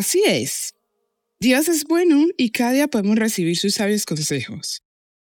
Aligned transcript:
Así 0.00 0.22
es. 0.26 0.72
Dios 1.40 1.68
es 1.68 1.84
bueno 1.84 2.28
y 2.38 2.52
cada 2.52 2.72
día 2.72 2.88
podemos 2.88 3.18
recibir 3.18 3.58
sus 3.58 3.74
sabios 3.74 4.06
consejos. 4.06 4.82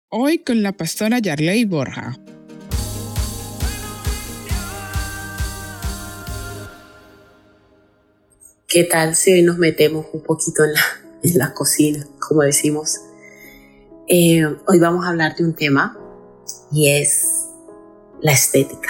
Hoy 0.08 0.38
con 0.40 0.64
la 0.64 0.72
pastora 0.72 1.20
Yarley 1.20 1.66
Borja. 1.66 2.18
¿Qué 8.68 8.86
tal 8.86 9.16
si 9.16 9.34
hoy 9.34 9.42
nos 9.42 9.58
metemos 9.58 10.06
un 10.14 10.24
poquito 10.24 10.64
en 10.64 10.74
la, 10.74 10.82
en 11.24 11.38
la 11.38 11.54
cocina, 11.54 12.08
como 12.20 12.44
decimos? 12.44 13.02
Eh, 14.08 14.46
hoy 14.68 14.80
vamos 14.80 15.06
a 15.06 15.10
hablar 15.10 15.36
de 15.36 15.44
un 15.44 15.54
tema 15.54 16.01
y 16.72 16.90
es 16.90 17.48
la 18.22 18.32
estética. 18.32 18.90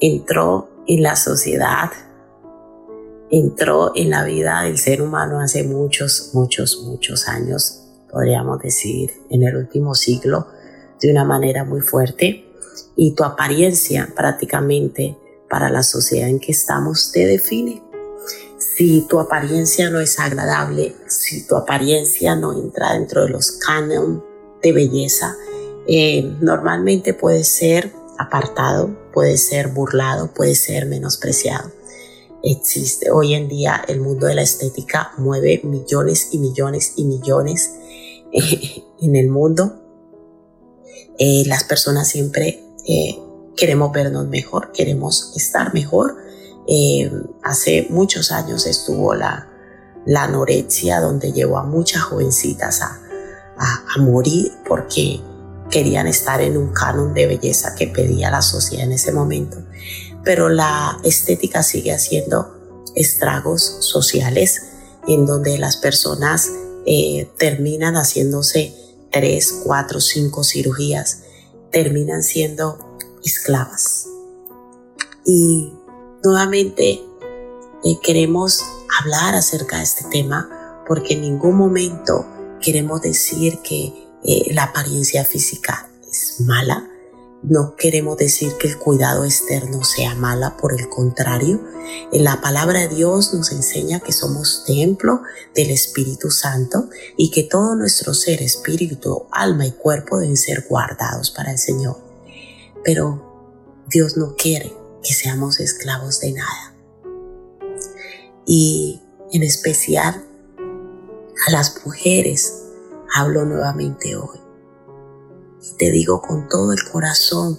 Entró 0.00 0.68
en 0.86 1.02
la 1.02 1.16
sociedad, 1.16 1.90
entró 3.30 3.92
en 3.94 4.10
la 4.10 4.24
vida 4.24 4.62
del 4.62 4.78
ser 4.78 5.02
humano 5.02 5.40
hace 5.40 5.62
muchos, 5.62 6.30
muchos, 6.34 6.82
muchos 6.84 7.28
años, 7.28 7.82
podríamos 8.10 8.60
decir, 8.60 9.12
en 9.30 9.42
el 9.42 9.56
último 9.56 9.94
siglo, 9.94 10.46
de 11.00 11.10
una 11.10 11.24
manera 11.24 11.64
muy 11.64 11.80
fuerte. 11.80 12.50
Y 12.96 13.14
tu 13.14 13.24
apariencia 13.24 14.12
prácticamente 14.14 15.16
para 15.48 15.70
la 15.70 15.82
sociedad 15.82 16.28
en 16.28 16.40
que 16.40 16.52
estamos 16.52 17.10
te 17.12 17.26
define 17.26 17.84
si 18.76 19.02
tu 19.02 19.20
apariencia 19.20 19.88
no 19.90 20.00
es 20.00 20.18
agradable, 20.18 20.96
si 21.06 21.46
tu 21.46 21.54
apariencia 21.54 22.34
no 22.34 22.52
entra 22.52 22.94
dentro 22.94 23.22
de 23.22 23.30
los 23.30 23.52
cánones 23.52 24.20
de 24.62 24.72
belleza, 24.72 25.36
eh, 25.86 26.22
normalmente 26.40 27.14
puede 27.14 27.44
ser 27.44 27.92
apartado, 28.18 28.96
puede 29.12 29.36
ser 29.36 29.68
burlado, 29.68 30.32
puede 30.32 30.54
ser 30.54 30.86
menospreciado. 30.86 31.70
Existe 32.42 33.10
hoy 33.10 33.34
en 33.34 33.48
día 33.48 33.82
el 33.88 34.00
mundo 34.00 34.26
de 34.26 34.34
la 34.34 34.42
estética 34.42 35.12
mueve 35.16 35.60
millones 35.64 36.28
y 36.32 36.38
millones 36.38 36.92
y 36.96 37.04
millones 37.04 37.74
eh, 38.32 38.84
en 39.00 39.16
el 39.16 39.28
mundo. 39.28 39.80
Eh, 41.18 41.44
las 41.46 41.64
personas 41.64 42.08
siempre 42.08 42.60
queremos 43.56 43.92
vernos 43.92 44.26
mejor, 44.28 44.72
queremos 44.72 45.32
estar 45.36 45.72
mejor 45.72 46.24
eh, 46.66 47.10
hace 47.42 47.86
muchos 47.90 48.32
años 48.32 48.66
estuvo 48.66 49.14
la, 49.14 49.50
la 50.06 50.24
anorexia 50.24 51.00
donde 51.00 51.32
llevó 51.32 51.58
a 51.58 51.64
muchas 51.64 52.02
jovencitas 52.02 52.80
a, 52.80 53.00
a, 53.58 54.00
morir 54.00 54.50
porque 54.66 55.20
querían 55.74 56.06
estar 56.06 56.40
en 56.40 56.56
un 56.56 56.72
canon 56.72 57.12
de 57.12 57.26
belleza 57.26 57.74
que 57.74 57.88
pedía 57.88 58.30
la 58.30 58.40
sociedad 58.40 58.86
en 58.86 58.92
ese 58.92 59.12
momento. 59.12 59.58
Pero 60.22 60.48
la 60.48 61.00
estética 61.02 61.62
sigue 61.62 61.92
haciendo 61.92 62.54
estragos 62.94 63.62
sociales 63.80 64.62
en 65.08 65.26
donde 65.26 65.58
las 65.58 65.76
personas 65.76 66.50
eh, 66.86 67.28
terminan 67.36 67.96
haciéndose 67.96 68.74
tres, 69.10 69.52
cuatro, 69.64 70.00
cinco 70.00 70.44
cirugías, 70.44 71.22
terminan 71.70 72.22
siendo 72.22 72.96
esclavas. 73.22 74.06
Y 75.26 75.72
Nuevamente 76.24 77.02
eh, 77.84 77.98
queremos 78.02 78.64
hablar 78.98 79.34
acerca 79.34 79.76
de 79.76 79.82
este 79.82 80.04
tema 80.10 80.82
porque 80.88 81.12
en 81.12 81.20
ningún 81.20 81.54
momento 81.54 82.24
queremos 82.62 83.02
decir 83.02 83.58
que 83.58 84.03
eh, 84.24 84.52
la 84.52 84.64
apariencia 84.64 85.24
física 85.24 85.90
es 86.10 86.40
mala. 86.40 86.90
No 87.42 87.76
queremos 87.76 88.16
decir 88.16 88.54
que 88.58 88.68
el 88.68 88.78
cuidado 88.78 89.24
externo 89.24 89.84
sea 89.84 90.14
mala, 90.14 90.56
por 90.56 90.72
el 90.72 90.88
contrario, 90.88 91.60
en 92.12 92.24
la 92.24 92.40
palabra 92.40 92.80
de 92.80 92.88
Dios 92.88 93.34
nos 93.34 93.52
enseña 93.52 94.00
que 94.00 94.12
somos 94.12 94.64
templo 94.64 95.20
del 95.54 95.70
Espíritu 95.70 96.30
Santo 96.30 96.88
y 97.16 97.30
que 97.30 97.42
todo 97.42 97.74
nuestro 97.74 98.14
ser, 98.14 98.42
espíritu, 98.42 99.26
alma 99.30 99.66
y 99.66 99.72
cuerpo 99.72 100.18
deben 100.18 100.36
ser 100.36 100.64
guardados 100.68 101.30
para 101.30 101.52
el 101.52 101.58
Señor. 101.58 101.98
Pero 102.82 103.84
Dios 103.88 104.16
no 104.16 104.36
quiere 104.36 104.72
que 105.02 105.12
seamos 105.12 105.60
esclavos 105.60 106.20
de 106.20 106.32
nada. 106.32 106.74
Y 108.46 109.02
en 109.32 109.42
especial 109.42 110.24
a 111.46 111.50
las 111.50 111.84
mujeres 111.84 112.63
hablo 113.14 113.44
nuevamente 113.44 114.16
hoy. 114.16 114.40
Y 115.62 115.76
te 115.76 115.90
digo 115.90 116.20
con 116.20 116.48
todo 116.48 116.72
el 116.72 116.80
corazón, 116.90 117.58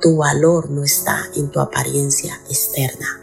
tu 0.00 0.16
valor 0.16 0.70
no 0.70 0.84
está 0.84 1.28
en 1.34 1.50
tu 1.50 1.60
apariencia 1.60 2.40
externa. 2.48 3.20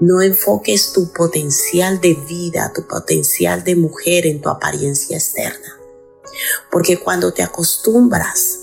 No 0.00 0.20
enfoques 0.20 0.92
tu 0.92 1.12
potencial 1.12 2.00
de 2.00 2.14
vida, 2.14 2.72
tu 2.74 2.86
potencial 2.86 3.64
de 3.64 3.74
mujer 3.74 4.26
en 4.26 4.40
tu 4.40 4.50
apariencia 4.50 5.16
externa. 5.16 5.76
Porque 6.70 7.00
cuando 7.00 7.32
te 7.32 7.42
acostumbras 7.42 8.58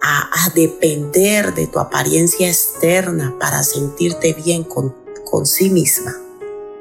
a, 0.00 0.50
depender 0.56 1.54
de 1.54 1.68
tu 1.68 1.78
apariencia 1.78 2.48
externa 2.48 3.36
para 3.38 3.62
sentirte 3.62 4.32
bien 4.32 4.64
con, 4.64 4.94
con 5.24 5.46
sí 5.46 5.70
misma, 5.70 6.16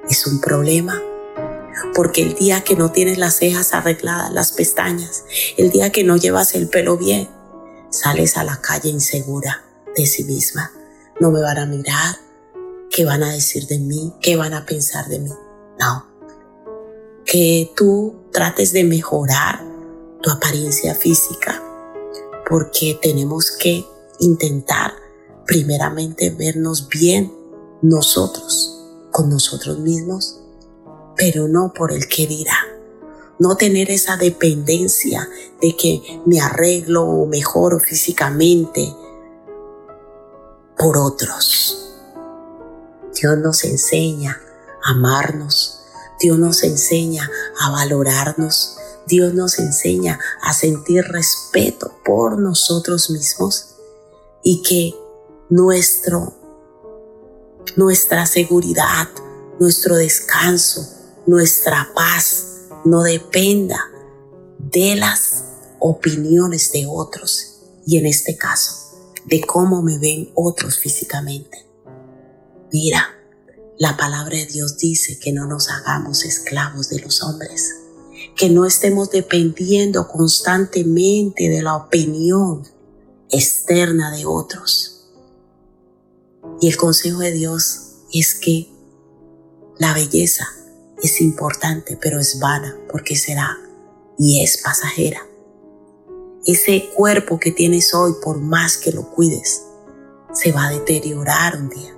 es 0.10 0.26
un 0.26 0.42
problema. 0.42 1.00
Porque 1.96 2.22
el 2.22 2.36
día 2.36 2.64
que 2.64 2.76
no 2.76 2.92
tienes 2.92 3.18
las 3.18 3.36
cejas 3.36 3.74
arregladas, 3.74 4.32
las 4.32 4.52
pestañas, 4.52 5.24
el 5.58 5.72
día 5.72 5.92
que 5.92 6.04
no 6.04 6.18
llevas 6.18 6.56
el 6.56 6.68
pelo 6.68 6.98
bien, 6.98 7.30
sales 7.90 8.38
a 8.38 8.44
la 8.44 8.62
calle 8.62 8.90
insegura 8.90 9.64
de 9.96 10.06
sí 10.06 10.24
misma. 10.24 10.72
No 11.20 11.32
me 11.32 11.42
van 11.42 11.58
a 11.58 11.66
mirar, 11.66 12.16
¿qué 12.90 13.06
van 13.06 13.24
a 13.24 13.32
decir 13.32 13.68
de 13.68 13.80
mí? 13.80 14.14
¿Qué 14.22 14.36
van 14.36 14.54
a 14.54 14.66
pensar 14.66 15.08
de 15.08 15.20
mí? 15.20 15.32
No. 15.80 16.08
Que 17.26 17.72
tú 17.76 18.16
trates 18.32 18.74
de 18.74 18.84
mejorar 18.84 19.64
tu 20.22 20.32
apariencia 20.32 20.96
física, 20.96 21.62
porque 22.50 22.98
tenemos 23.02 23.52
que 23.52 23.86
intentar 24.20 24.94
primeramente 25.46 26.30
vernos 26.30 26.88
bien 26.88 27.34
nosotros, 27.82 28.80
con 29.12 29.30
nosotros 29.30 29.80
mismos, 29.80 30.41
pero 31.22 31.48
no 31.48 31.72
por 31.72 31.92
el 31.92 32.08
que 32.08 32.26
dirá. 32.26 32.58
No 33.38 33.56
tener 33.56 33.92
esa 33.92 34.18
dependencia 34.18 35.30
de 35.62 35.78
que 35.78 36.02
me 36.26 36.42
arreglo 36.42 37.04
o 37.04 37.28
mejoro 37.28 37.78
físicamente 37.80 38.92
por 40.76 40.98
otros. 40.98 41.94
Dios 43.14 43.38
nos 43.38 43.64
enseña 43.66 44.42
a 44.84 44.94
amarnos. 44.94 45.84
Dios 46.20 46.40
nos 46.40 46.64
enseña 46.64 47.30
a 47.60 47.70
valorarnos. 47.70 48.78
Dios 49.06 49.36
nos 49.36 49.60
enseña 49.60 50.20
a 50.42 50.54
sentir 50.54 51.04
respeto 51.04 52.00
por 52.04 52.40
nosotros 52.40 53.12
mismos 53.12 53.76
y 54.44 54.64
que 54.64 54.96
nuestro, 55.50 56.34
nuestra 57.76 58.26
seguridad, 58.26 59.08
nuestro 59.60 59.98
descanso, 59.98 60.98
nuestra 61.26 61.90
paz 61.96 62.68
no 62.86 63.04
dependa 63.04 63.80
de 64.58 64.96
las 64.96 65.44
opiniones 65.80 66.72
de 66.72 66.86
otros 66.88 67.60
y 67.86 67.98
en 67.98 68.06
este 68.06 68.38
caso 68.38 69.00
de 69.26 69.42
cómo 69.42 69.82
me 69.82 69.98
ven 69.98 70.32
otros 70.36 70.80
físicamente. 70.80 71.66
Mira, 72.72 73.16
la 73.78 73.98
palabra 73.98 74.38
de 74.38 74.46
Dios 74.46 74.78
dice 74.78 75.20
que 75.20 75.32
no 75.32 75.46
nos 75.46 75.70
hagamos 75.70 76.26
esclavos 76.26 76.90
de 76.90 77.00
los 77.00 77.24
hombres 77.24 77.76
que 78.36 78.50
no 78.50 78.66
estemos 78.66 79.10
dependiendo 79.12 80.08
constantemente 80.08 81.50
de 81.50 81.62
la 81.62 81.76
opinión 81.76 82.68
externa 83.30 84.12
de 84.16 84.26
otros. 84.26 85.10
Y 86.60 86.68
el 86.68 86.78
consejo 86.78 87.20
de 87.20 87.32
Dios 87.32 87.94
es 88.14 88.36
que 88.36 88.70
la 89.78 89.94
belleza 89.94 90.48
es 91.02 91.22
importante, 91.22 91.98
pero 92.02 92.20
es 92.20 92.40
vana 92.40 92.78
porque 92.90 93.16
será 93.16 93.58
y 94.18 94.44
es 94.44 94.62
pasajera. 94.62 95.26
Ese 96.46 96.90
cuerpo 96.96 97.40
que 97.40 97.52
tienes 97.52 97.94
hoy, 97.94 98.14
por 98.24 98.40
más 98.40 98.78
que 98.78 98.92
lo 98.92 99.10
cuides, 99.12 99.64
se 100.34 100.52
va 100.52 100.68
a 100.68 100.72
deteriorar 100.72 101.56
un 101.58 101.70
día. 101.70 101.96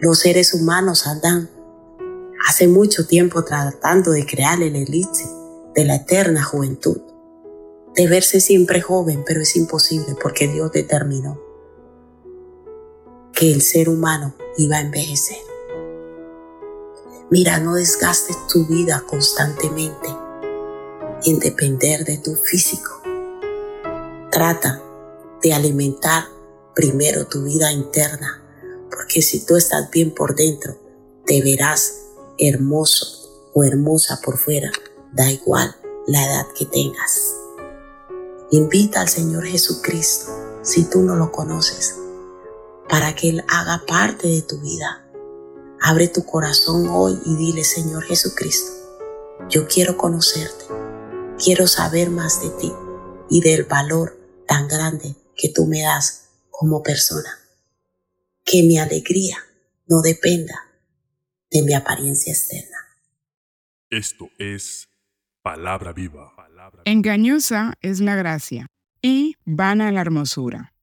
Los 0.00 0.20
seres 0.20 0.54
humanos 0.54 1.06
andan 1.06 1.50
hace 2.48 2.68
mucho 2.68 3.06
tiempo 3.06 3.44
tratando 3.44 4.10
de 4.10 4.26
crear 4.26 4.62
el 4.62 4.76
elixir 4.76 5.28
de 5.74 5.84
la 5.84 5.96
eterna 5.96 6.42
juventud, 6.42 7.00
de 7.94 8.06
verse 8.06 8.40
siempre 8.40 8.80
joven, 8.80 9.22
pero 9.26 9.40
es 9.40 9.56
imposible 9.56 10.16
porque 10.20 10.48
Dios 10.48 10.72
determinó 10.72 11.40
que 13.32 13.52
el 13.52 13.62
ser 13.62 13.88
humano 13.88 14.34
iba 14.56 14.76
a 14.76 14.80
envejecer. 14.80 15.53
Mira, 17.34 17.58
no 17.58 17.74
desgastes 17.74 18.46
tu 18.46 18.64
vida 18.64 19.02
constantemente 19.08 20.08
en 21.24 21.40
depender 21.40 22.04
de 22.04 22.18
tu 22.18 22.36
físico. 22.36 23.02
Trata 24.30 24.80
de 25.42 25.52
alimentar 25.52 26.28
primero 26.76 27.26
tu 27.26 27.42
vida 27.42 27.72
interna, 27.72 28.40
porque 28.88 29.20
si 29.20 29.44
tú 29.44 29.56
estás 29.56 29.90
bien 29.90 30.14
por 30.14 30.36
dentro, 30.36 30.78
te 31.26 31.42
verás 31.42 32.02
hermoso 32.38 33.50
o 33.52 33.64
hermosa 33.64 34.20
por 34.24 34.38
fuera, 34.38 34.70
da 35.12 35.28
igual 35.28 35.74
la 36.06 36.24
edad 36.24 36.46
que 36.56 36.66
tengas. 36.66 37.34
Invita 38.52 39.00
al 39.00 39.08
Señor 39.08 39.44
Jesucristo, 39.44 40.30
si 40.62 40.84
tú 40.84 41.02
no 41.02 41.16
lo 41.16 41.32
conoces, 41.32 41.96
para 42.88 43.12
que 43.16 43.30
Él 43.30 43.44
haga 43.48 43.82
parte 43.88 44.28
de 44.28 44.42
tu 44.42 44.60
vida. 44.60 45.03
Abre 45.86 46.08
tu 46.08 46.24
corazón 46.24 46.88
hoy 46.88 47.20
y 47.26 47.36
dile, 47.36 47.62
Señor 47.62 48.04
Jesucristo, 48.04 48.72
yo 49.50 49.68
quiero 49.68 49.98
conocerte, 49.98 50.64
quiero 51.38 51.66
saber 51.66 52.08
más 52.08 52.40
de 52.40 52.48
ti 52.58 52.72
y 53.28 53.42
del 53.42 53.64
valor 53.64 54.18
tan 54.48 54.66
grande 54.66 55.14
que 55.36 55.50
tú 55.54 55.66
me 55.66 55.82
das 55.82 56.30
como 56.48 56.82
persona. 56.82 57.28
Que 58.46 58.62
mi 58.62 58.78
alegría 58.78 59.36
no 59.86 60.00
dependa 60.00 60.58
de 61.50 61.60
mi 61.60 61.74
apariencia 61.74 62.32
externa. 62.32 62.78
Esto 63.90 64.30
es 64.38 64.88
palabra 65.42 65.92
viva. 65.92 66.32
Engañosa 66.86 67.74
es 67.82 68.00
la 68.00 68.14
gracia 68.14 68.68
y 69.02 69.36
vana 69.44 69.92
la 69.92 70.00
hermosura. 70.00 70.73